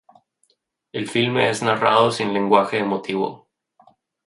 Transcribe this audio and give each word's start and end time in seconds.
El 0.93 1.07
filme 1.07 1.47
es 1.51 1.61
narrado 1.61 2.09
sin 2.11 2.33
lenguaje 2.33 2.79
emotivo. 2.79 3.47